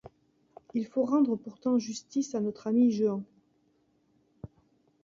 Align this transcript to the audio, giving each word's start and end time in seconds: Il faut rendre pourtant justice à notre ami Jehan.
Il 0.73 0.87
faut 0.87 1.05
rendre 1.05 1.35
pourtant 1.35 1.77
justice 1.77 2.33
à 2.33 2.39
notre 2.39 2.65
ami 2.65 2.89
Jehan. 2.91 3.21